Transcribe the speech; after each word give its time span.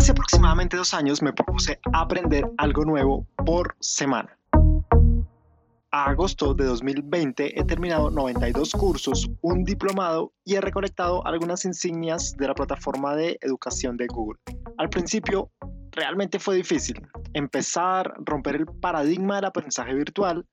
Hace 0.00 0.12
aproximadamente 0.12 0.78
dos 0.78 0.94
años 0.94 1.20
me 1.20 1.30
propuse 1.30 1.78
aprender 1.92 2.50
algo 2.56 2.86
nuevo 2.86 3.26
por 3.44 3.76
semana. 3.80 4.34
A 5.90 6.06
agosto 6.06 6.54
de 6.54 6.64
2020 6.64 7.60
he 7.60 7.64
terminado 7.64 8.10
92 8.10 8.72
cursos, 8.72 9.28
un 9.42 9.62
diplomado 9.62 10.32
y 10.42 10.54
he 10.54 10.62
recolectado 10.62 11.26
algunas 11.26 11.66
insignias 11.66 12.34
de 12.38 12.48
la 12.48 12.54
plataforma 12.54 13.14
de 13.14 13.36
educación 13.42 13.98
de 13.98 14.06
Google. 14.06 14.40
Al 14.78 14.88
principio 14.88 15.50
realmente 15.90 16.38
fue 16.38 16.56
difícil 16.56 17.06
empezar, 17.34 18.14
romper 18.24 18.56
el 18.56 18.64
paradigma 18.64 19.36
del 19.36 19.44
aprendizaje 19.44 19.92
virtual, 19.92 20.46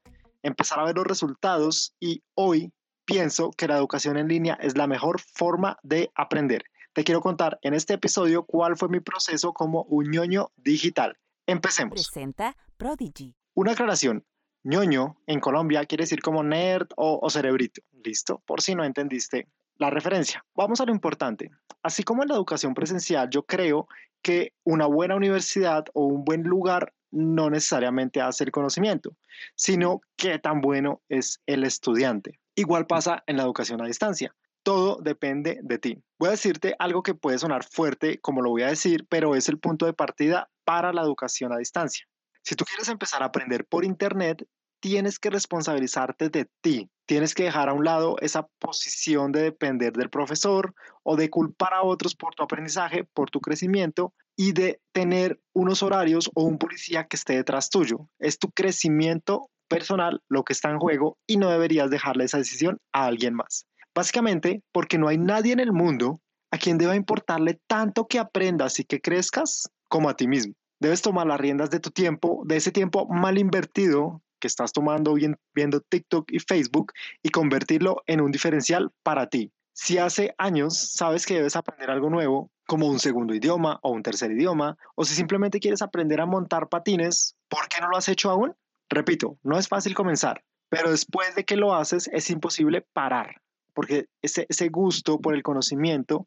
empezar 0.43 0.81
a 0.81 0.83
ver 0.83 0.97
los 0.97 1.07
resultados 1.07 1.95
y 2.01 2.21
hoy 2.35 2.73
pienso 3.05 3.51
que 3.51 3.69
la 3.69 3.77
educación 3.77 4.17
en 4.17 4.27
línea 4.27 4.55
es 4.55 4.75
la 4.75 4.87
mejor 4.87 5.21
forma 5.21 5.77
de 5.83 6.11
aprender. 6.15 6.65
Te 6.97 7.03
quiero 7.03 7.21
contar 7.21 7.59
en 7.61 7.75
este 7.75 7.93
episodio 7.93 8.43
cuál 8.43 8.75
fue 8.75 8.89
mi 8.89 8.99
proceso 8.99 9.53
como 9.53 9.83
un 9.83 10.09
ñoño 10.09 10.49
digital. 10.55 11.15
Empecemos. 11.45 11.93
Presenta 11.93 12.57
Prodigy. 12.75 13.35
Una 13.53 13.73
aclaración. 13.73 14.25
ñoño 14.63 15.15
en 15.27 15.39
Colombia 15.39 15.85
quiere 15.85 16.05
decir 16.05 16.23
como 16.23 16.41
nerd 16.41 16.87
o, 16.95 17.19
o 17.21 17.29
cerebrito. 17.29 17.83
¿Listo? 18.03 18.41
Por 18.47 18.63
si 18.63 18.73
no 18.73 18.83
entendiste 18.83 19.47
la 19.75 19.91
referencia. 19.91 20.43
Vamos 20.55 20.81
a 20.81 20.85
lo 20.85 20.91
importante. 20.91 21.51
Así 21.83 22.01
como 22.01 22.23
en 22.23 22.29
la 22.29 22.35
educación 22.35 22.73
presencial, 22.73 23.29
yo 23.29 23.43
creo 23.43 23.87
que 24.23 24.53
una 24.63 24.87
buena 24.87 25.15
universidad 25.15 25.85
o 25.93 26.03
un 26.07 26.25
buen 26.25 26.41
lugar 26.45 26.95
no 27.11 27.51
necesariamente 27.51 28.21
hace 28.21 28.43
el 28.43 28.51
conocimiento, 28.51 29.15
sino 29.53 30.01
qué 30.15 30.39
tan 30.39 30.61
bueno 30.61 31.03
es 31.09 31.43
el 31.45 31.63
estudiante. 31.63 32.39
Igual 32.55 32.87
pasa 32.87 33.23
en 33.27 33.37
la 33.37 33.43
educación 33.43 33.83
a 33.83 33.85
distancia. 33.85 34.33
Todo 34.67 34.97
depende 35.01 35.61
de 35.63 35.77
ti. 35.77 36.03
Voy 36.19 36.27
a 36.27 36.31
decirte 36.31 36.75
algo 36.77 37.01
que 37.01 37.15
puede 37.15 37.39
sonar 37.39 37.63
fuerte, 37.63 38.19
como 38.19 38.41
lo 38.41 38.49
voy 38.49 38.63
a 38.63 38.67
decir, 38.67 39.07
pero 39.07 39.33
es 39.33 39.47
el 39.47 39.59
punto 39.59 39.85
de 39.85 39.93
partida 39.93 40.49
para 40.65 40.91
la 40.91 41.03
educación 41.03 41.53
a 41.53 41.57
distancia. 41.57 42.05
Si 42.43 42.53
tú 42.55 42.65
quieres 42.65 42.89
empezar 42.89 43.23
a 43.23 43.27
aprender 43.27 43.63
por 43.65 43.85
Internet, 43.85 44.45
tienes 44.81 45.19
que 45.19 45.29
responsabilizarte 45.29 46.27
de 46.27 46.49
ti. 46.59 46.89
Tienes 47.05 47.33
que 47.33 47.43
dejar 47.43 47.69
a 47.69 47.73
un 47.73 47.85
lado 47.85 48.17
esa 48.19 48.45
posición 48.59 49.31
de 49.31 49.43
depender 49.43 49.93
del 49.93 50.09
profesor 50.09 50.75
o 51.01 51.15
de 51.15 51.29
culpar 51.29 51.73
a 51.73 51.83
otros 51.83 52.13
por 52.13 52.35
tu 52.35 52.43
aprendizaje, 52.43 53.05
por 53.05 53.29
tu 53.29 53.39
crecimiento 53.39 54.13
y 54.35 54.51
de 54.51 54.81
tener 54.91 55.39
unos 55.53 55.81
horarios 55.81 56.29
o 56.35 56.43
un 56.43 56.57
policía 56.57 57.05
que 57.05 57.15
esté 57.15 57.37
detrás 57.37 57.69
tuyo. 57.69 58.09
Es 58.19 58.37
tu 58.37 58.51
crecimiento 58.51 59.49
personal 59.69 60.21
lo 60.27 60.43
que 60.43 60.51
está 60.51 60.69
en 60.69 60.79
juego 60.79 61.17
y 61.25 61.37
no 61.37 61.49
deberías 61.49 61.89
dejarle 61.89 62.25
esa 62.25 62.39
decisión 62.39 62.79
a 62.91 63.05
alguien 63.05 63.33
más. 63.33 63.65
Básicamente 63.97 64.61
porque 64.71 64.99
no 64.99 65.07
hay 65.07 65.17
nadie 65.17 65.53
en 65.53 65.59
el 65.59 65.73
mundo 65.73 66.21
a 66.51 66.59
quien 66.59 66.77
deba 66.77 66.95
importarle 66.95 67.59
tanto 67.65 68.07
que 68.07 68.19
aprendas 68.19 68.79
y 68.79 68.83
que 68.83 69.01
crezcas 69.01 69.71
como 69.89 70.07
a 70.07 70.15
ti 70.15 70.27
mismo. 70.27 70.53
Debes 70.79 71.01
tomar 71.01 71.25
las 71.25 71.39
riendas 71.39 71.71
de 71.71 71.79
tu 71.79 71.89
tiempo, 71.89 72.43
de 72.45 72.57
ese 72.57 72.71
tiempo 72.71 73.07
mal 73.07 73.39
invertido 73.39 74.21
que 74.39 74.47
estás 74.47 74.71
tomando 74.71 75.15
viendo 75.55 75.81
TikTok 75.81 76.31
y 76.31 76.37
Facebook 76.37 76.93
y 77.23 77.29
convertirlo 77.29 78.03
en 78.05 78.21
un 78.21 78.29
diferencial 78.31 78.91
para 79.01 79.29
ti. 79.29 79.51
Si 79.73 79.97
hace 79.97 80.35
años 80.37 80.77
sabes 80.77 81.25
que 81.25 81.33
debes 81.33 81.55
aprender 81.55 81.89
algo 81.89 82.11
nuevo, 82.11 82.51
como 82.67 82.85
un 82.85 82.99
segundo 82.99 83.33
idioma 83.33 83.79
o 83.81 83.89
un 83.89 84.03
tercer 84.03 84.31
idioma, 84.31 84.77
o 84.93 85.05
si 85.05 85.15
simplemente 85.15 85.59
quieres 85.59 85.81
aprender 85.81 86.21
a 86.21 86.27
montar 86.27 86.69
patines, 86.69 87.35
¿por 87.49 87.67
qué 87.67 87.81
no 87.81 87.89
lo 87.89 87.97
has 87.97 88.09
hecho 88.09 88.29
aún? 88.29 88.53
Repito, 88.91 89.39
no 89.41 89.57
es 89.57 89.67
fácil 89.67 89.95
comenzar, 89.95 90.43
pero 90.69 90.91
después 90.91 91.33
de 91.33 91.45
que 91.45 91.55
lo 91.55 91.73
haces 91.73 92.07
es 92.13 92.29
imposible 92.29 92.85
parar, 92.93 93.41
porque 93.77 94.07
ese, 94.23 94.47
ese 94.49 94.69
gusto 94.69 95.21
por 95.21 95.35
el 95.35 95.43
conocimiento 95.43 96.25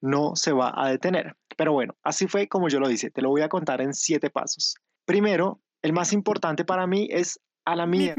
no 0.00 0.34
se 0.36 0.52
va 0.52 0.72
a 0.74 0.88
detener. 0.88 1.36
Pero 1.54 1.74
bueno, 1.74 1.94
así 2.02 2.26
fue 2.26 2.48
como 2.48 2.70
yo 2.70 2.80
lo 2.80 2.88
hice, 2.90 3.10
te 3.10 3.20
lo 3.20 3.28
voy 3.28 3.42
a 3.42 3.50
contar 3.50 3.82
en 3.82 3.92
siete 3.92 4.30
pasos. 4.30 4.74
Primero, 5.04 5.60
el 5.82 5.92
más 5.92 6.14
importante 6.14 6.64
para 6.64 6.86
mí 6.86 7.06
es 7.10 7.38
a 7.66 7.76
la 7.76 7.84
mía 7.84 8.14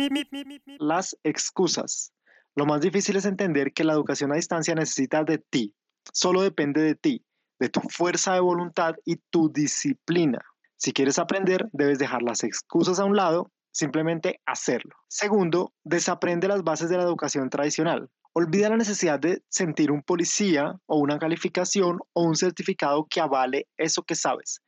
las 0.78 1.18
excusas. 1.24 2.13
Lo 2.53 2.68
más 2.68 2.81
difícil 2.81 3.16
es 3.16 3.25
entender 3.25 3.74
que 3.74 3.84
la 3.84 3.94
educación 3.94 4.31
a 4.31 4.35
distancia 4.35 4.75
necesita 4.75 5.24
de 5.24 5.40
ti, 5.40 5.74
solo 6.13 6.44
depende 6.44 6.84
de 6.84 6.94
ti, 6.94 7.25
de 7.59 7.69
tu 7.69 7.81
fuerza 7.81 8.36
de 8.36 8.40
voluntad 8.40 8.94
y 9.03 9.16
tu 9.31 9.51
disciplina. 9.51 10.46
Si 10.78 10.94
quieres 10.94 11.18
aprender, 11.18 11.68
debes 11.72 11.97
dejar 11.97 12.22
las 12.22 12.44
excusas 12.44 13.00
a 13.00 13.06
un 13.06 13.16
lado, 13.16 13.51
simplemente 13.72 14.41
hacerlo. 14.46 14.96
Segundo, 15.07 15.74
desaprende 15.84 16.47
las 16.47 16.63
bases 16.63 16.91
de 16.91 16.97
la 16.97 17.03
educación 17.03 17.50
tradicional. 17.50 18.12
Olvida 18.34 18.69
la 18.69 18.78
necesidad 18.78 19.19
de 19.19 19.44
sentir 19.50 19.91
un 19.91 20.03
policía 20.03 20.79
o 20.85 20.97
una 21.00 21.17
calificación 21.17 22.00
o 22.13 22.23
un 22.23 22.35
certificado 22.35 23.07
que 23.09 23.19
avale 23.19 23.67
eso 23.78 24.03
que 24.03 24.16
sabes. 24.16 24.62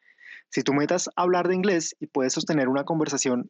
Si 0.49 0.63
tú 0.63 0.73
metas 0.73 1.07
a 1.15 1.21
hablar 1.21 1.47
de 1.47 1.55
inglés 1.55 1.95
y 1.99 2.07
puedes 2.07 2.33
sostener 2.33 2.67
una 2.67 2.83
conversación 2.83 3.49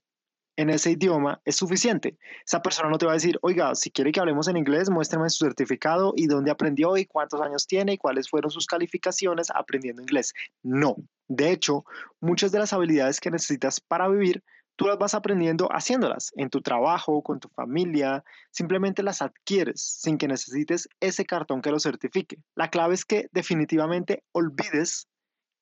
en 0.57 0.69
ese 0.69 0.91
idioma, 0.91 1.41
es 1.45 1.55
suficiente. 1.55 2.17
Esa 2.45 2.61
persona 2.61 2.89
no 2.89 2.97
te 2.97 3.05
va 3.05 3.13
a 3.13 3.15
decir, 3.15 3.39
oiga, 3.41 3.73
si 3.73 3.89
quiere 3.89 4.11
que 4.11 4.19
hablemos 4.19 4.47
en 4.47 4.57
inglés, 4.57 4.89
muéstrame 4.89 5.29
su 5.29 5.45
certificado 5.45 6.13
y 6.15 6.27
dónde 6.27 6.51
aprendió 6.51 6.97
y 6.97 7.05
cuántos 7.05 7.41
años 7.41 7.65
tiene 7.65 7.93
y 7.93 7.97
cuáles 7.97 8.29
fueron 8.29 8.51
sus 8.51 8.67
calificaciones 8.67 9.47
aprendiendo 9.49 10.01
inglés. 10.01 10.33
No. 10.61 10.95
De 11.27 11.51
hecho, 11.51 11.85
muchas 12.19 12.51
de 12.51 12.59
las 12.59 12.73
habilidades 12.73 13.19
que 13.19 13.31
necesitas 13.31 13.79
para 13.79 14.09
vivir, 14.09 14.43
tú 14.75 14.87
las 14.87 14.97
vas 14.97 15.13
aprendiendo 15.13 15.67
haciéndolas 15.71 16.31
en 16.35 16.49
tu 16.49 16.61
trabajo, 16.61 17.21
con 17.21 17.39
tu 17.39 17.49
familia, 17.49 18.23
simplemente 18.51 19.03
las 19.03 19.21
adquieres 19.21 19.81
sin 19.81 20.17
que 20.17 20.27
necesites 20.27 20.87
ese 20.99 21.25
cartón 21.25 21.61
que 21.61 21.71
lo 21.71 21.79
certifique. 21.79 22.37
La 22.55 22.69
clave 22.69 22.95
es 22.95 23.05
que 23.05 23.27
definitivamente 23.31 24.23
olvides 24.31 25.07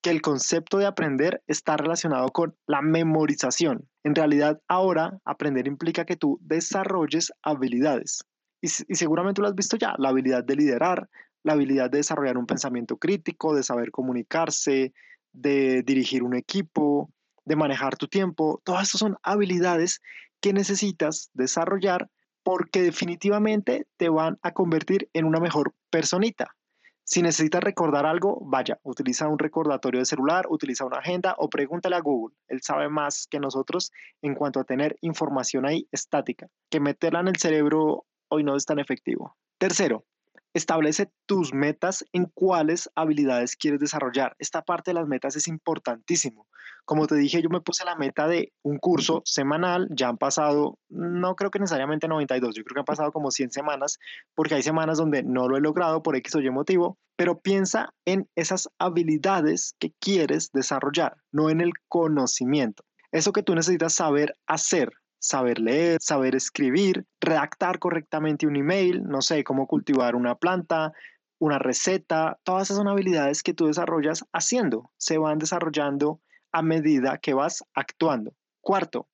que 0.01 0.09
el 0.09 0.21
concepto 0.21 0.77
de 0.77 0.85
aprender 0.85 1.43
está 1.47 1.75
relacionado 1.75 2.29
con 2.29 2.55
la 2.67 2.81
memorización. 2.81 3.87
En 4.03 4.15
realidad, 4.15 4.61
ahora 4.67 5.19
aprender 5.25 5.67
implica 5.67 6.05
que 6.05 6.15
tú 6.15 6.39
desarrolles 6.41 7.33
habilidades. 7.43 8.23
Y, 8.61 8.67
y, 8.67 8.95
seguramente 8.95 9.41
lo 9.41 9.47
has 9.47 9.55
visto 9.55 9.77
ya, 9.77 9.95
la 9.97 10.09
habilidad 10.09 10.43
de 10.43 10.55
liderar, 10.55 11.09
la 11.43 11.53
habilidad 11.53 11.89
de 11.89 11.97
desarrollar 11.97 12.37
un 12.37 12.45
pensamiento 12.45 12.97
crítico, 12.97 13.55
de 13.55 13.63
saber 13.63 13.91
comunicarse, 13.91 14.93
de 15.33 15.83
dirigir 15.83 16.23
un 16.23 16.35
equipo, 16.35 17.11
de 17.49 17.55
manejar 17.55 17.97
tu 17.97 18.07
tiempo. 18.07 18.61
Todas 18.63 18.83
estas 18.83 18.99
son 18.99 19.17
habilidades 19.23 20.01
que 20.39 20.53
necesitas 20.53 21.31
desarrollar 21.33 22.07
porque 22.43 22.83
definitivamente 22.83 23.87
te 23.97 24.07
van 24.07 24.37
a 24.43 24.51
convertir 24.53 25.09
en 25.13 25.25
una 25.25 25.39
mejor 25.39 25.73
personita. 25.89 26.55
Si 27.03 27.23
necesitas 27.23 27.63
recordar 27.63 28.05
algo, 28.05 28.39
vaya, 28.45 28.79
utiliza 28.83 29.27
un 29.27 29.39
recordatorio 29.39 29.99
de 29.99 30.05
celular, 30.05 30.45
utiliza 30.47 30.85
una 30.85 30.99
agenda 30.99 31.33
o 31.39 31.49
pregúntale 31.49 31.95
a 31.95 32.01
Google. 32.01 32.35
Él 32.47 32.61
sabe 32.61 32.87
más 32.87 33.25
que 33.27 33.39
nosotros 33.39 33.91
en 34.21 34.35
cuanto 34.35 34.59
a 34.59 34.63
tener 34.63 34.95
información 35.01 35.65
ahí 35.65 35.87
estática, 35.91 36.47
que 36.69 36.79
meterla 36.79 37.21
en 37.21 37.29
el 37.29 37.37
cerebro 37.37 38.05
hoy 38.27 38.43
no 38.43 38.55
es 38.55 38.65
tan 38.65 38.77
efectivo. 38.77 39.35
Tercero, 39.57 40.05
Establece 40.53 41.11
tus 41.25 41.53
metas 41.53 42.03
en 42.11 42.25
cuáles 42.33 42.89
habilidades 42.95 43.55
quieres 43.55 43.79
desarrollar. 43.79 44.35
Esta 44.39 44.63
parte 44.63 44.91
de 44.91 44.95
las 44.95 45.07
metas 45.07 45.35
es 45.35 45.47
importantísimo. 45.47 46.47
Como 46.85 47.05
te 47.05 47.15
dije, 47.15 47.41
yo 47.41 47.49
me 47.49 47.61
puse 47.61 47.85
la 47.85 47.95
meta 47.95 48.27
de 48.27 48.51
un 48.63 48.79
curso 48.79 49.21
semanal, 49.23 49.87
ya 49.91 50.09
han 50.09 50.17
pasado, 50.17 50.79
no 50.89 51.35
creo 51.35 51.51
que 51.51 51.59
necesariamente 51.59 52.07
92, 52.07 52.55
yo 52.55 52.63
creo 52.63 52.73
que 52.73 52.79
han 52.79 52.85
pasado 52.85 53.11
como 53.11 53.29
100 53.29 53.51
semanas, 53.51 53.99
porque 54.33 54.55
hay 54.55 54.63
semanas 54.63 54.97
donde 54.97 55.21
no 55.21 55.47
lo 55.47 55.55
he 55.55 55.61
logrado 55.61 56.01
por 56.01 56.15
X 56.15 56.35
o 56.35 56.41
Y 56.41 56.49
motivo, 56.49 56.97
pero 57.15 57.41
piensa 57.41 57.93
en 58.05 58.27
esas 58.35 58.69
habilidades 58.79 59.75
que 59.77 59.93
quieres 59.99 60.51
desarrollar, 60.51 61.17
no 61.31 61.51
en 61.51 61.61
el 61.61 61.73
conocimiento. 61.89 62.83
Eso 63.11 63.33
que 63.33 63.43
tú 63.43 63.55
necesitas 63.55 63.93
saber 63.93 64.33
hacer, 64.47 64.89
saber 65.19 65.59
leer, 65.59 66.01
saber 66.01 66.35
escribir, 66.35 67.05
redactar 67.19 67.79
correctamente 67.79 68.47
un 68.47 68.55
email, 68.55 69.03
no 69.03 69.21
sé, 69.21 69.43
cómo 69.43 69.67
cultivar 69.67 70.15
una 70.15 70.35
planta, 70.35 70.93
una 71.39 71.59
receta, 71.59 72.39
todas 72.43 72.63
esas 72.63 72.77
son 72.77 72.87
habilidades 72.87 73.43
que 73.43 73.53
tú 73.53 73.67
desarrollas 73.67 74.25
haciendo, 74.33 74.91
se 74.97 75.17
van 75.17 75.37
desarrollando 75.37 76.21
a 76.51 76.61
medida 76.61 77.17
que 77.17 77.33
vas 77.33 77.63
actuando. 77.73 78.33
Cuarto, 78.61 79.07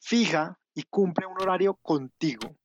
fija 0.00 0.58
y 0.74 0.84
cumple 0.84 1.26
un 1.26 1.40
horario 1.40 1.74
contigo. 1.82 2.56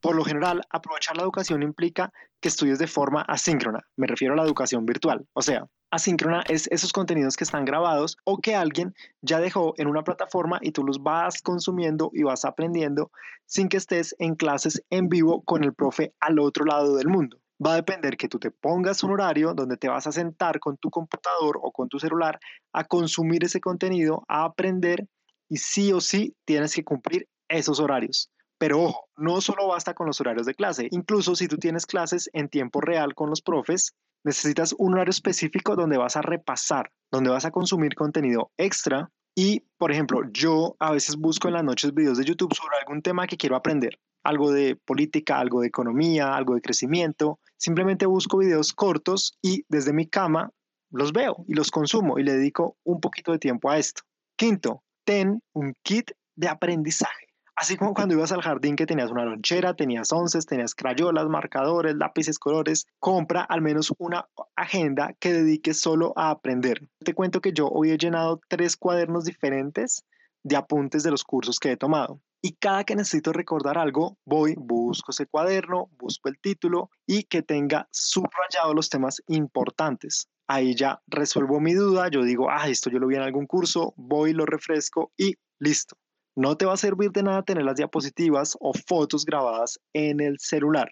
Por 0.00 0.16
lo 0.16 0.24
general, 0.24 0.62
aprovechar 0.68 1.16
la 1.16 1.22
educación 1.22 1.62
implica 1.62 2.12
que 2.40 2.48
estudies 2.48 2.78
de 2.78 2.86
forma 2.86 3.22
asíncrona, 3.22 3.80
me 3.96 4.06
refiero 4.06 4.34
a 4.34 4.36
la 4.36 4.42
educación 4.42 4.84
virtual, 4.84 5.26
o 5.32 5.40
sea, 5.40 5.66
asíncrona 5.94 6.42
es 6.48 6.66
esos 6.72 6.92
contenidos 6.92 7.36
que 7.36 7.44
están 7.44 7.64
grabados 7.64 8.16
o 8.24 8.38
que 8.38 8.56
alguien 8.56 8.94
ya 9.22 9.38
dejó 9.38 9.74
en 9.76 9.86
una 9.86 10.02
plataforma 10.02 10.58
y 10.60 10.72
tú 10.72 10.82
los 10.84 11.02
vas 11.02 11.40
consumiendo 11.40 12.10
y 12.12 12.24
vas 12.24 12.44
aprendiendo 12.44 13.12
sin 13.46 13.68
que 13.68 13.76
estés 13.76 14.14
en 14.18 14.34
clases 14.34 14.82
en 14.90 15.08
vivo 15.08 15.42
con 15.42 15.62
el 15.62 15.72
profe 15.72 16.12
al 16.18 16.40
otro 16.40 16.64
lado 16.64 16.96
del 16.96 17.08
mundo. 17.08 17.38
Va 17.64 17.74
a 17.74 17.76
depender 17.76 18.16
que 18.16 18.28
tú 18.28 18.40
te 18.40 18.50
pongas 18.50 19.04
un 19.04 19.12
horario 19.12 19.54
donde 19.54 19.76
te 19.76 19.88
vas 19.88 20.06
a 20.08 20.12
sentar 20.12 20.58
con 20.58 20.76
tu 20.76 20.90
computador 20.90 21.60
o 21.62 21.70
con 21.70 21.88
tu 21.88 22.00
celular 22.00 22.40
a 22.72 22.82
consumir 22.84 23.44
ese 23.44 23.60
contenido, 23.60 24.24
a 24.26 24.44
aprender 24.44 25.06
y 25.48 25.58
sí 25.58 25.92
o 25.92 26.00
sí 26.00 26.34
tienes 26.44 26.74
que 26.74 26.82
cumplir 26.82 27.28
esos 27.48 27.78
horarios. 27.78 28.30
Pero 28.58 28.82
ojo, 28.82 29.08
no 29.16 29.40
solo 29.40 29.68
basta 29.68 29.94
con 29.94 30.08
los 30.08 30.20
horarios 30.20 30.46
de 30.46 30.54
clase. 30.54 30.88
Incluso 30.90 31.36
si 31.36 31.46
tú 31.46 31.56
tienes 31.58 31.86
clases 31.86 32.28
en 32.32 32.48
tiempo 32.48 32.80
real 32.80 33.14
con 33.14 33.30
los 33.30 33.42
profes, 33.42 33.94
Necesitas 34.24 34.74
un 34.78 34.94
horario 34.94 35.10
específico 35.10 35.76
donde 35.76 35.98
vas 35.98 36.16
a 36.16 36.22
repasar, 36.22 36.90
donde 37.12 37.30
vas 37.30 37.44
a 37.44 37.50
consumir 37.50 37.94
contenido 37.94 38.50
extra 38.56 39.10
y, 39.36 39.60
por 39.78 39.92
ejemplo, 39.92 40.22
yo 40.32 40.76
a 40.78 40.92
veces 40.92 41.16
busco 41.16 41.48
en 41.48 41.54
las 41.54 41.64
noches 41.64 41.92
videos 41.92 42.18
de 42.18 42.24
YouTube 42.24 42.54
sobre 42.54 42.76
algún 42.78 43.02
tema 43.02 43.26
que 43.26 43.36
quiero 43.36 43.56
aprender, 43.56 43.98
algo 44.22 44.50
de 44.50 44.76
política, 44.76 45.38
algo 45.38 45.60
de 45.60 45.66
economía, 45.66 46.34
algo 46.34 46.54
de 46.54 46.62
crecimiento. 46.62 47.40
Simplemente 47.58 48.06
busco 48.06 48.38
videos 48.38 48.72
cortos 48.72 49.36
y 49.42 49.64
desde 49.68 49.92
mi 49.92 50.06
cama 50.06 50.50
los 50.90 51.12
veo 51.12 51.44
y 51.48 51.54
los 51.54 51.70
consumo 51.70 52.18
y 52.18 52.22
le 52.22 52.34
dedico 52.34 52.76
un 52.84 53.00
poquito 53.00 53.32
de 53.32 53.38
tiempo 53.38 53.70
a 53.70 53.78
esto. 53.78 54.02
Quinto, 54.36 54.84
ten 55.04 55.42
un 55.52 55.74
kit 55.82 56.12
de 56.36 56.48
aprendizaje. 56.48 57.23
Así 57.56 57.76
como 57.76 57.94
cuando 57.94 58.14
ibas 58.14 58.32
al 58.32 58.42
jardín 58.42 58.74
que 58.74 58.86
tenías 58.86 59.12
una 59.12 59.24
lonchera, 59.24 59.74
tenías 59.74 60.12
onces, 60.12 60.44
tenías 60.44 60.74
crayolas, 60.74 61.28
marcadores, 61.28 61.94
lápices, 61.94 62.38
colores, 62.38 62.86
compra 62.98 63.42
al 63.42 63.62
menos 63.62 63.92
una 63.98 64.28
agenda 64.56 65.14
que 65.20 65.32
dediques 65.32 65.80
solo 65.80 66.12
a 66.16 66.30
aprender. 66.30 66.88
Te 66.98 67.14
cuento 67.14 67.40
que 67.40 67.52
yo 67.52 67.68
hoy 67.68 67.92
he 67.92 67.98
llenado 67.98 68.40
tres 68.48 68.76
cuadernos 68.76 69.24
diferentes 69.24 70.04
de 70.42 70.56
apuntes 70.56 71.04
de 71.04 71.12
los 71.12 71.22
cursos 71.22 71.60
que 71.60 71.70
he 71.70 71.76
tomado. 71.76 72.20
Y 72.42 72.56
cada 72.56 72.84
que 72.84 72.96
necesito 72.96 73.32
recordar 73.32 73.78
algo, 73.78 74.18
voy, 74.26 74.54
busco 74.58 75.12
ese 75.12 75.26
cuaderno, 75.26 75.88
busco 75.96 76.28
el 76.28 76.38
título 76.40 76.90
y 77.06 77.22
que 77.22 77.42
tenga 77.42 77.88
subrayado 77.90 78.74
los 78.74 78.90
temas 78.90 79.22
importantes. 79.28 80.28
Ahí 80.46 80.74
ya 80.74 81.00
resuelvo 81.06 81.60
mi 81.60 81.72
duda, 81.72 82.08
yo 82.08 82.22
digo, 82.22 82.50
ah, 82.50 82.68
esto 82.68 82.90
yo 82.90 82.98
lo 82.98 83.06
vi 83.06 83.14
en 83.14 83.22
algún 83.22 83.46
curso, 83.46 83.94
voy, 83.96 84.34
lo 84.34 84.44
refresco 84.44 85.12
y 85.16 85.36
listo. 85.58 85.96
No 86.36 86.56
te 86.56 86.66
va 86.66 86.72
a 86.72 86.76
servir 86.76 87.12
de 87.12 87.22
nada 87.22 87.44
tener 87.44 87.64
las 87.64 87.76
diapositivas 87.76 88.56
o 88.58 88.72
fotos 88.74 89.24
grabadas 89.24 89.78
en 89.92 90.18
el 90.18 90.40
celular. 90.40 90.90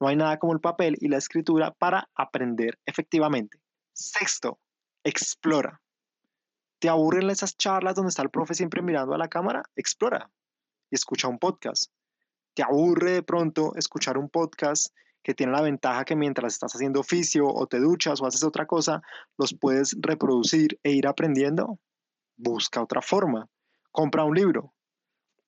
No 0.00 0.08
hay 0.08 0.16
nada 0.16 0.38
como 0.40 0.52
el 0.52 0.60
papel 0.60 0.96
y 0.98 1.06
la 1.06 1.18
escritura 1.18 1.70
para 1.70 2.08
aprender 2.16 2.76
efectivamente. 2.86 3.60
Sexto, 3.92 4.58
explora. 5.04 5.80
¿Te 6.80 6.88
aburren 6.88 7.30
esas 7.30 7.56
charlas 7.56 7.94
donde 7.94 8.08
está 8.08 8.22
el 8.22 8.30
profe 8.30 8.54
siempre 8.54 8.82
mirando 8.82 9.14
a 9.14 9.18
la 9.18 9.28
cámara? 9.28 9.62
Explora 9.76 10.28
y 10.90 10.96
escucha 10.96 11.28
un 11.28 11.38
podcast. 11.38 11.92
¿Te 12.54 12.64
aburre 12.64 13.12
de 13.12 13.22
pronto 13.22 13.76
escuchar 13.76 14.18
un 14.18 14.28
podcast 14.28 14.92
que 15.22 15.34
tiene 15.34 15.52
la 15.52 15.62
ventaja 15.62 16.04
que 16.04 16.16
mientras 16.16 16.54
estás 16.54 16.74
haciendo 16.74 16.98
oficio 16.98 17.46
o 17.46 17.68
te 17.68 17.78
duchas 17.78 18.20
o 18.20 18.26
haces 18.26 18.42
otra 18.42 18.66
cosa, 18.66 19.02
los 19.38 19.54
puedes 19.54 19.96
reproducir 20.00 20.80
e 20.82 20.90
ir 20.90 21.06
aprendiendo? 21.06 21.78
Busca 22.36 22.82
otra 22.82 23.02
forma. 23.02 23.46
Compra 23.92 24.24
un 24.24 24.34
libro 24.34 24.74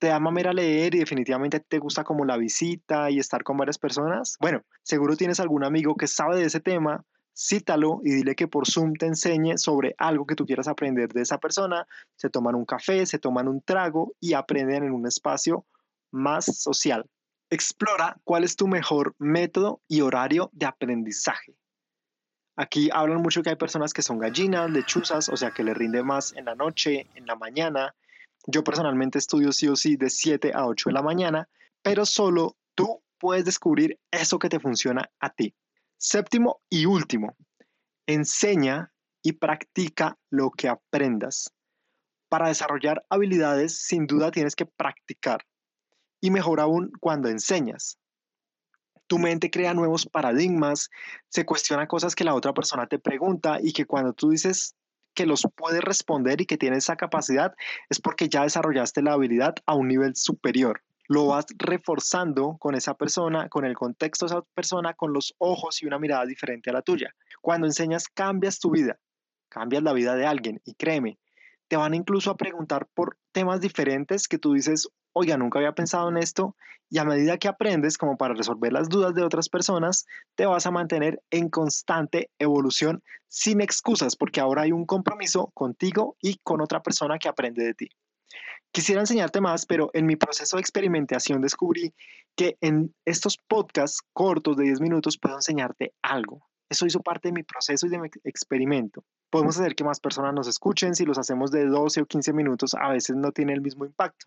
te 0.02 0.08
da 0.08 0.18
mamera 0.18 0.52
leer 0.52 0.96
y 0.96 0.98
definitivamente 0.98 1.60
te 1.60 1.78
gusta 1.78 2.02
como 2.02 2.24
la 2.24 2.36
visita 2.36 3.08
y 3.08 3.20
estar 3.20 3.44
con 3.44 3.56
varias 3.56 3.78
personas, 3.78 4.36
bueno, 4.40 4.64
seguro 4.82 5.16
tienes 5.16 5.38
algún 5.38 5.62
amigo 5.62 5.94
que 5.94 6.08
sabe 6.08 6.38
de 6.38 6.46
ese 6.46 6.58
tema, 6.58 7.04
cítalo 7.32 8.00
y 8.02 8.10
dile 8.10 8.34
que 8.34 8.48
por 8.48 8.68
Zoom 8.68 8.94
te 8.94 9.06
enseñe 9.06 9.58
sobre 9.58 9.94
algo 9.98 10.26
que 10.26 10.34
tú 10.34 10.44
quieras 10.44 10.66
aprender 10.66 11.12
de 11.12 11.22
esa 11.22 11.38
persona, 11.38 11.86
se 12.16 12.30
toman 12.30 12.56
un 12.56 12.64
café, 12.64 13.06
se 13.06 13.20
toman 13.20 13.46
un 13.46 13.62
trago 13.62 14.12
y 14.18 14.32
aprenden 14.32 14.82
en 14.82 14.90
un 14.90 15.06
espacio 15.06 15.66
más 16.10 16.46
social. 16.46 17.08
Explora 17.48 18.16
cuál 18.24 18.42
es 18.42 18.56
tu 18.56 18.66
mejor 18.66 19.14
método 19.20 19.82
y 19.86 20.00
horario 20.00 20.50
de 20.52 20.66
aprendizaje. 20.66 21.54
Aquí 22.56 22.90
hablan 22.92 23.22
mucho 23.22 23.44
que 23.44 23.50
hay 23.50 23.56
personas 23.56 23.92
que 23.92 24.02
son 24.02 24.18
gallinas, 24.18 24.68
lechuzas, 24.68 25.28
o 25.28 25.36
sea 25.36 25.52
que 25.52 25.62
le 25.62 25.74
rinde 25.74 26.02
más 26.02 26.32
en 26.32 26.46
la 26.46 26.56
noche, 26.56 27.06
en 27.14 27.24
la 27.24 27.36
mañana, 27.36 27.94
yo 28.46 28.64
personalmente 28.64 29.18
estudio 29.18 29.52
sí 29.52 29.68
o 29.68 29.76
sí 29.76 29.96
de 29.96 30.10
7 30.10 30.52
a 30.54 30.66
8 30.66 30.90
de 30.90 30.94
la 30.94 31.02
mañana, 31.02 31.48
pero 31.82 32.06
solo 32.06 32.56
tú 32.74 33.02
puedes 33.18 33.44
descubrir 33.44 33.98
eso 34.10 34.38
que 34.38 34.48
te 34.48 34.60
funciona 34.60 35.10
a 35.20 35.30
ti. 35.30 35.54
Séptimo 35.96 36.60
y 36.68 36.86
último, 36.86 37.36
enseña 38.06 38.92
y 39.22 39.32
practica 39.32 40.18
lo 40.30 40.50
que 40.50 40.68
aprendas. 40.68 41.52
Para 42.28 42.48
desarrollar 42.48 43.04
habilidades, 43.08 43.78
sin 43.78 44.06
duda 44.06 44.30
tienes 44.30 44.56
que 44.56 44.66
practicar. 44.66 45.46
Y 46.20 46.30
mejor 46.30 46.60
aún 46.60 46.90
cuando 46.98 47.28
enseñas. 47.28 47.98
Tu 49.06 49.18
mente 49.18 49.50
crea 49.50 49.74
nuevos 49.74 50.06
paradigmas, 50.06 50.90
se 51.28 51.44
cuestiona 51.44 51.86
cosas 51.86 52.14
que 52.14 52.24
la 52.24 52.34
otra 52.34 52.54
persona 52.54 52.86
te 52.86 52.98
pregunta 52.98 53.58
y 53.62 53.72
que 53.72 53.84
cuando 53.84 54.14
tú 54.14 54.30
dices, 54.30 54.74
que 55.14 55.26
los 55.26 55.46
puedes 55.54 55.82
responder 55.82 56.40
y 56.40 56.46
que 56.46 56.58
tienes 56.58 56.84
esa 56.84 56.96
capacidad 56.96 57.54
es 57.88 58.00
porque 58.00 58.28
ya 58.28 58.42
desarrollaste 58.42 59.02
la 59.02 59.12
habilidad 59.12 59.54
a 59.66 59.74
un 59.74 59.88
nivel 59.88 60.16
superior. 60.16 60.82
Lo 61.08 61.26
vas 61.26 61.46
reforzando 61.58 62.56
con 62.58 62.74
esa 62.74 62.94
persona, 62.94 63.48
con 63.48 63.64
el 63.64 63.74
contexto 63.74 64.26
de 64.26 64.34
esa 64.34 64.42
persona, 64.54 64.94
con 64.94 65.12
los 65.12 65.34
ojos 65.38 65.82
y 65.82 65.86
una 65.86 65.98
mirada 65.98 66.24
diferente 66.24 66.70
a 66.70 66.72
la 66.72 66.82
tuya. 66.82 67.14
Cuando 67.40 67.66
enseñas, 67.66 68.08
cambias 68.08 68.60
tu 68.60 68.70
vida, 68.70 68.98
cambias 69.48 69.82
la 69.82 69.92
vida 69.92 70.14
de 70.14 70.26
alguien 70.26 70.60
y 70.64 70.74
créeme, 70.74 71.18
te 71.68 71.76
van 71.76 71.94
incluso 71.94 72.30
a 72.30 72.36
preguntar 72.36 72.86
por 72.94 73.18
temas 73.32 73.60
diferentes 73.60 74.28
que 74.28 74.38
tú 74.38 74.54
dices, 74.54 74.88
oiga, 75.12 75.36
nunca 75.36 75.58
había 75.58 75.72
pensado 75.72 76.08
en 76.08 76.16
esto, 76.16 76.56
y 76.90 76.98
a 76.98 77.04
medida 77.04 77.38
que 77.38 77.48
aprendes 77.48 77.96
como 77.96 78.16
para 78.18 78.34
resolver 78.34 78.72
las 78.72 78.88
dudas 78.88 79.14
de 79.14 79.22
otras 79.22 79.48
personas, 79.48 80.04
te 80.34 80.44
vas 80.44 80.66
a 80.66 80.70
mantener 80.70 81.22
en 81.30 81.48
constante 81.48 82.30
evolución 82.38 83.02
sin 83.28 83.62
excusas, 83.62 84.14
porque 84.14 84.40
ahora 84.40 84.62
hay 84.62 84.72
un 84.72 84.84
compromiso 84.84 85.50
contigo 85.54 86.16
y 86.20 86.38
con 86.42 86.60
otra 86.60 86.82
persona 86.82 87.18
que 87.18 87.28
aprende 87.28 87.64
de 87.64 87.74
ti. 87.74 87.88
Quisiera 88.72 89.00
enseñarte 89.00 89.40
más, 89.40 89.66
pero 89.66 89.90
en 89.94 90.06
mi 90.06 90.16
proceso 90.16 90.56
de 90.56 90.60
experimentación 90.60 91.40
descubrí 91.40 91.94
que 92.36 92.56
en 92.60 92.94
estos 93.04 93.36
podcasts 93.36 94.00
cortos 94.12 94.56
de 94.56 94.64
10 94.64 94.80
minutos 94.80 95.18
puedo 95.18 95.36
enseñarte 95.36 95.94
algo. 96.02 96.46
Eso 96.70 96.86
hizo 96.86 97.00
parte 97.00 97.28
de 97.28 97.32
mi 97.32 97.42
proceso 97.42 97.86
y 97.86 97.90
de 97.90 97.98
mi 97.98 98.08
experimento. 98.24 99.04
Podemos 99.30 99.58
hacer 99.58 99.74
que 99.74 99.84
más 99.84 100.00
personas 100.00 100.32
nos 100.32 100.48
escuchen, 100.48 100.94
si 100.94 101.04
los 101.04 101.18
hacemos 101.18 101.50
de 101.50 101.66
12 101.66 102.02
o 102.02 102.06
15 102.06 102.32
minutos 102.32 102.74
a 102.74 102.90
veces 102.90 103.16
no 103.16 103.32
tiene 103.32 103.52
el 103.52 103.60
mismo 103.60 103.84
impacto. 103.84 104.26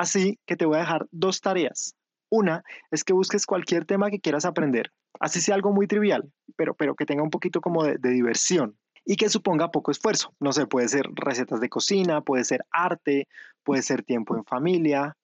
Así 0.00 0.40
que 0.46 0.56
te 0.56 0.64
voy 0.64 0.76
a 0.76 0.80
dejar 0.80 1.06
dos 1.10 1.42
tareas. 1.42 1.94
Una 2.30 2.64
es 2.90 3.04
que 3.04 3.12
busques 3.12 3.44
cualquier 3.44 3.84
tema 3.84 4.08
que 4.08 4.18
quieras 4.18 4.46
aprender, 4.46 4.90
así 5.20 5.42
sea 5.42 5.54
algo 5.54 5.74
muy 5.74 5.86
trivial, 5.86 6.32
pero, 6.56 6.72
pero 6.72 6.94
que 6.94 7.04
tenga 7.04 7.22
un 7.22 7.28
poquito 7.28 7.60
como 7.60 7.84
de, 7.84 7.98
de 7.98 8.08
diversión 8.08 8.78
y 9.04 9.16
que 9.16 9.28
suponga 9.28 9.70
poco 9.70 9.90
esfuerzo. 9.90 10.34
No 10.40 10.54
sé, 10.54 10.66
puede 10.66 10.88
ser 10.88 11.04
recetas 11.16 11.60
de 11.60 11.68
cocina, 11.68 12.22
puede 12.22 12.44
ser 12.44 12.64
arte, 12.70 13.28
puede 13.62 13.82
ser 13.82 14.02
tiempo 14.02 14.34
en 14.34 14.46
familia, 14.46 15.18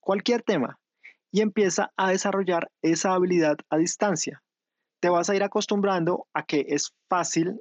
cualquier 0.00 0.40
tema. 0.40 0.78
Y 1.30 1.42
empieza 1.42 1.92
a 1.98 2.08
desarrollar 2.08 2.70
esa 2.80 3.12
habilidad 3.12 3.58
a 3.68 3.76
distancia. 3.76 4.42
Te 5.00 5.10
vas 5.10 5.28
a 5.28 5.36
ir 5.36 5.42
acostumbrando 5.42 6.26
a 6.32 6.42
que 6.46 6.64
es 6.70 6.94
fácil, 7.10 7.60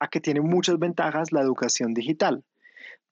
a 0.00 0.08
que 0.08 0.22
tiene 0.22 0.40
muchas 0.40 0.78
ventajas 0.78 1.32
la 1.32 1.42
educación 1.42 1.92
digital. 1.92 2.42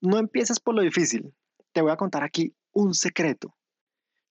No 0.01 0.17
empieces 0.17 0.59
por 0.59 0.73
lo 0.73 0.81
difícil. 0.81 1.31
Te 1.73 1.83
voy 1.83 1.91
a 1.91 1.95
contar 1.97 2.23
aquí 2.23 2.55
un 2.77 2.93
secreto. 2.93 3.55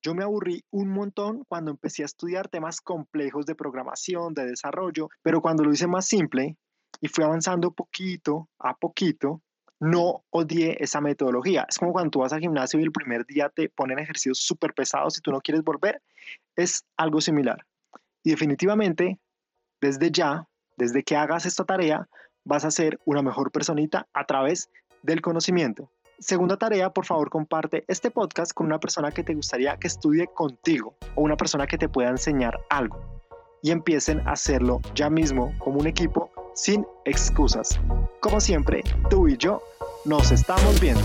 Yo 0.05 0.15
me 0.15 0.23
aburrí 0.23 0.63
un 0.71 0.89
montón 0.89 1.43
cuando 1.49 1.73
empecé 1.73 2.03
a 2.03 2.07
estudiar 2.07 2.47
temas 2.47 2.81
complejos 2.81 3.45
de 3.45 3.57
programación, 3.57 4.35
de 4.35 4.47
desarrollo, 4.47 5.09
pero 5.21 5.41
cuando 5.41 5.65
lo 5.65 5.73
hice 5.73 5.89
más 5.89 6.07
simple 6.07 6.57
y 7.01 7.09
fui 7.09 7.25
avanzando 7.25 7.73
poquito 7.73 8.49
a 8.61 8.77
poquito, 8.77 9.43
no 9.81 10.25
odié 10.31 10.77
esa 10.79 11.01
metodología. 11.01 11.67
Es 11.69 11.77
como 11.77 11.93
cuando 11.93 12.21
vas 12.21 12.33
al 12.33 12.41
gimnasio 12.41 12.79
y 12.79 12.85
el 12.85 12.93
primer 12.93 13.27
día 13.27 13.49
te 13.49 13.69
ponen 13.69 13.99
ejercicios 13.99 14.39
súper 14.39 14.75
pesados 14.75 15.19
y 15.19 15.23
tú 15.23 15.33
no 15.33 15.41
quieres 15.41 15.65
volver. 15.65 16.01
Es 16.55 16.85
algo 16.97 17.21
similar. 17.21 17.67
Y 18.23 18.31
definitivamente, 18.31 19.19
desde 19.81 20.13
ya, 20.13 20.47
desde 20.77 21.03
que 21.03 21.17
hagas 21.17 21.47
esta 21.47 21.65
tarea, 21.65 22.09
vas 22.45 22.65
a 22.65 22.71
ser 22.71 23.01
una 23.07 23.23
mejor 23.23 23.51
personita 23.51 24.07
a 24.13 24.25
través 24.25 24.71
del 25.03 25.21
conocimiento. 25.21 25.91
Segunda 26.19 26.57
tarea, 26.57 26.89
por 26.91 27.05
favor, 27.05 27.29
comparte 27.29 27.85
este 27.89 28.11
podcast 28.11 28.53
con 28.53 28.67
una 28.67 28.81
persona 28.81 29.11
que 29.11 29.23
te 29.23 29.35
gustaría 29.35 29.77
que 29.77 29.87
estudie 29.87 30.27
contigo 30.29 30.97
o 31.15 31.23
una 31.23 31.37
persona 31.37 31.67
que 31.67 31.77
te 31.77 31.91
pueda 31.91 32.09
enseñar 32.09 32.59
algo. 32.71 32.99
Y 33.63 33.71
empiecen 33.71 34.27
a 34.27 34.33
hacerlo 34.33 34.81
ya 34.95 35.11
mismo 35.11 35.53
como 35.59 35.79
un 35.79 35.87
equipo 35.87 36.31
sin 36.55 36.87
excusas. 37.05 37.79
Como 38.21 38.41
siempre, 38.41 38.83
tú 39.11 39.29
y 39.29 39.37
yo 39.37 39.61
nos 40.07 40.31
estamos 40.31 40.81
viendo. 40.81 41.03